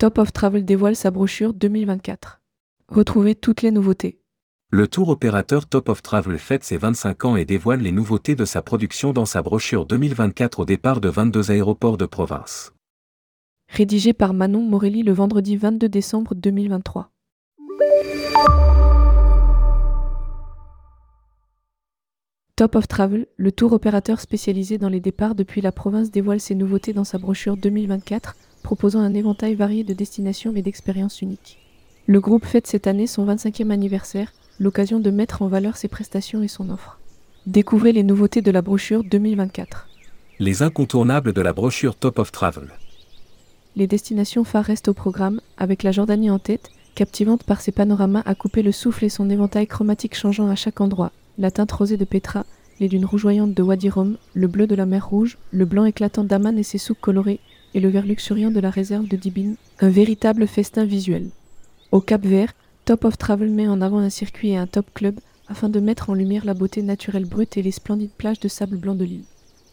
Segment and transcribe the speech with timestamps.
[0.00, 2.40] Top of Travel dévoile sa brochure 2024.
[2.88, 4.18] Retrouvez toutes les nouveautés.
[4.70, 8.46] Le tour opérateur Top of Travel fête ses 25 ans et dévoile les nouveautés de
[8.46, 12.72] sa production dans sa brochure 2024 au départ de 22 aéroports de province.
[13.68, 17.10] Rédigé par Manon Morelli le vendredi 22 décembre 2023.
[22.56, 26.54] Top of Travel, le tour opérateur spécialisé dans les départs depuis la province dévoile ses
[26.54, 28.34] nouveautés dans sa brochure 2024,
[28.70, 31.58] proposant un éventail varié de destinations et d'expériences uniques.
[32.06, 36.40] Le groupe fête cette année son 25e anniversaire, l'occasion de mettre en valeur ses prestations
[36.44, 37.00] et son offre.
[37.46, 39.88] Découvrez les nouveautés de la brochure 2024.
[40.38, 42.68] Les incontournables de la brochure Top of Travel.
[43.74, 48.22] Les destinations phares restent au programme, avec la Jordanie en tête, captivante par ses panoramas
[48.24, 51.96] à couper le souffle et son éventail chromatique changeant à chaque endroit, la teinte rosée
[51.96, 52.46] de Petra,
[52.78, 56.22] les dunes rougeoyantes de Wadi Rum, le bleu de la mer Rouge, le blanc éclatant
[56.22, 57.40] d'Aman et ses souks colorés,
[57.74, 61.28] et le vert luxuriant de la réserve de Dibin, un véritable festin visuel.
[61.92, 62.54] Au Cap Vert,
[62.84, 66.10] Top of Travel met en avant un circuit et un top club afin de mettre
[66.10, 69.24] en lumière la beauté naturelle brute et les splendides plages de sable blanc de l'île.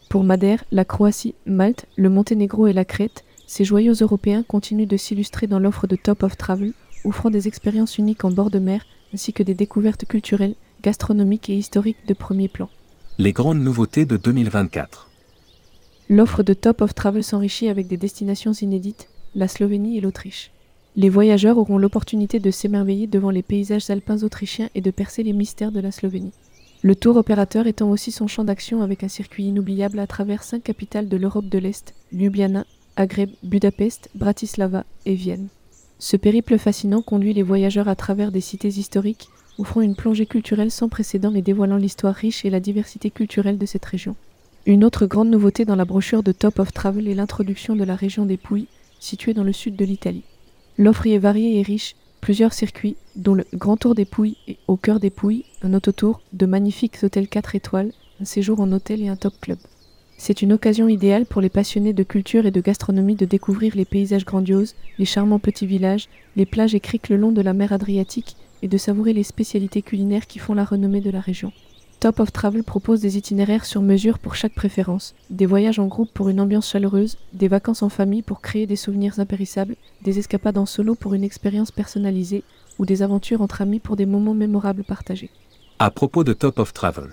[0.08, 4.96] Pour Madère, la Croatie, Malte, le Monténégro et la Crète, ces joyaux européens continuent de
[4.96, 6.72] s'illustrer dans l'offre de Top of Travel,
[7.04, 11.56] offrant des expériences uniques en bord de mer ainsi que des découvertes culturelles gastronomique et
[11.56, 12.68] historique de premier plan.
[13.18, 15.07] Les grandes nouveautés de 2024.
[16.10, 20.50] L'offre de Top of Travel s'enrichit avec des destinations inédites, la Slovénie et l'Autriche.
[20.96, 25.34] Les voyageurs auront l'opportunité de s'émerveiller devant les paysages alpins autrichiens et de percer les
[25.34, 26.32] mystères de la Slovénie.
[26.80, 30.62] Le tour opérateur étend aussi son champ d'action avec un circuit inoubliable à travers cinq
[30.62, 32.64] capitales de l'Europe de l'Est, Ljubljana,
[32.96, 35.48] Agreb, Budapest, Bratislava et Vienne.
[35.98, 40.70] Ce périple fascinant conduit les voyageurs à travers des cités historiques, offrant une plongée culturelle
[40.70, 44.16] sans précédent et dévoilant l'histoire riche et la diversité culturelle de cette région.
[44.68, 47.96] Une autre grande nouveauté dans la brochure de Top of Travel est l'introduction de la
[47.96, 48.66] région des Pouilles,
[49.00, 50.24] située dans le sud de l'Italie.
[50.76, 54.58] L'offre y est variée et riche, plusieurs circuits, dont le Grand Tour des Pouilles et
[54.68, 59.00] Au cœur des Pouilles, un autotour, de magnifiques hôtels 4 étoiles, un séjour en hôtel
[59.00, 59.56] et un top club.
[60.18, 63.86] C'est une occasion idéale pour les passionnés de culture et de gastronomie de découvrir les
[63.86, 67.72] paysages grandioses, les charmants petits villages, les plages et criques le long de la mer
[67.72, 71.52] Adriatique et de savourer les spécialités culinaires qui font la renommée de la région.
[72.00, 76.12] Top of Travel propose des itinéraires sur mesure pour chaque préférence, des voyages en groupe
[76.12, 80.58] pour une ambiance chaleureuse, des vacances en famille pour créer des souvenirs impérissables, des escapades
[80.58, 82.44] en solo pour une expérience personnalisée
[82.78, 85.30] ou des aventures entre amis pour des moments mémorables partagés.
[85.80, 87.08] À propos de Top of Travel.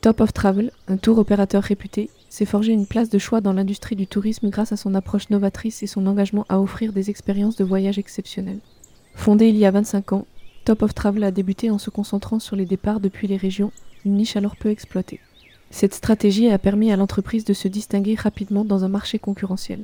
[0.00, 3.96] Top of Travel, un tour opérateur réputé, s'est forgé une place de choix dans l'industrie
[3.96, 7.64] du tourisme grâce à son approche novatrice et son engagement à offrir des expériences de
[7.64, 8.60] voyage exceptionnelles.
[9.14, 10.26] Fondé il y a 25 ans,
[10.64, 13.70] Top of Travel a débuté en se concentrant sur les départs depuis les régions,
[14.06, 15.20] une niche alors peu exploitée.
[15.70, 19.80] Cette stratégie a permis à l'entreprise de se distinguer rapidement dans un marché concurrentiel.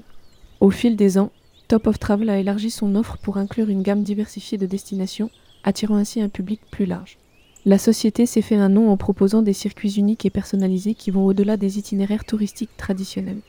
[0.61, 1.33] Au fil des ans,
[1.69, 5.31] Top of Travel a élargi son offre pour inclure une gamme diversifiée de destinations,
[5.65, 7.19] attirant ainsi un public plus large.
[7.67, 11.27] La société s'est fait un nom en proposant des circuits uniques et personnalisés qui vont
[11.27, 13.41] au-delà des itinéraires touristiques traditionnels.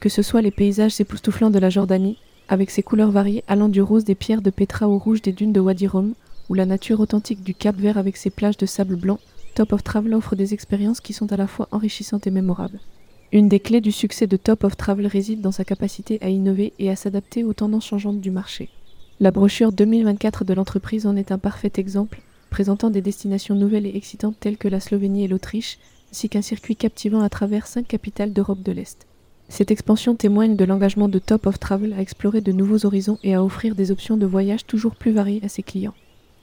[0.00, 2.18] Que ce soit les paysages époustouflants de la Jordanie,
[2.48, 5.54] avec ses couleurs variées allant du rose des pierres de Petra au rouge des dunes
[5.54, 6.12] de Wadi Rum,
[6.48, 9.18] ou la nature authentique du Cap Vert avec ses plages de sable blanc,
[9.54, 12.80] Top of Travel offre des expériences qui sont à la fois enrichissantes et mémorables.
[13.32, 16.72] Une des clés du succès de Top of Travel réside dans sa capacité à innover
[16.78, 18.68] et à s'adapter aux tendances changeantes du marché.
[19.20, 23.96] La brochure 2024 de l'entreprise en est un parfait exemple, présentant des destinations nouvelles et
[23.96, 25.78] excitantes telles que la Slovénie et l'Autriche,
[26.10, 29.06] ainsi qu'un circuit captivant à travers cinq capitales d'Europe de l'Est.
[29.48, 33.34] Cette expansion témoigne de l'engagement de Top of Travel à explorer de nouveaux horizons et
[33.34, 35.94] à offrir des options de voyage toujours plus variées à ses clients.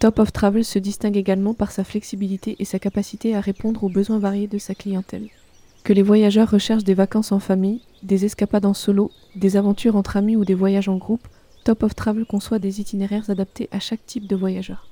[0.01, 3.89] Top of Travel se distingue également par sa flexibilité et sa capacité à répondre aux
[3.89, 5.27] besoins variés de sa clientèle.
[5.83, 10.17] Que les voyageurs recherchent des vacances en famille, des escapades en solo, des aventures entre
[10.17, 11.27] amis ou des voyages en groupe,
[11.65, 14.87] Top of Travel conçoit des itinéraires adaptés à chaque type de voyageur.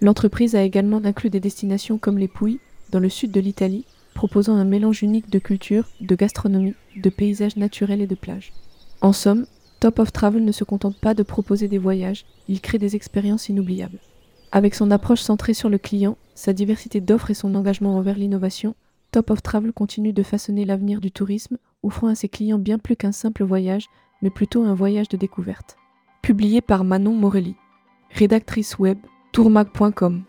[0.00, 2.60] L'entreprise a également inclus des destinations comme les Pouilles,
[2.92, 3.84] dans le sud de l'Italie,
[4.14, 8.52] proposant un mélange unique de culture, de gastronomie, de paysages naturels et de plages.
[9.00, 9.46] En somme,
[9.80, 13.48] Top of Travel ne se contente pas de proposer des voyages, il crée des expériences
[13.48, 13.98] inoubliables.
[14.54, 18.74] Avec son approche centrée sur le client, sa diversité d'offres et son engagement envers l'innovation,
[19.10, 22.94] Top of Travel continue de façonner l'avenir du tourisme, offrant à ses clients bien plus
[22.94, 23.88] qu'un simple voyage,
[24.20, 25.76] mais plutôt un voyage de découverte.
[26.20, 27.56] Publié par Manon Morelli,
[28.10, 28.98] rédactrice web
[29.32, 30.22] tourmag.com.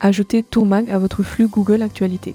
[0.00, 2.34] Ajoutez Tourmag à votre flux Google Actualité.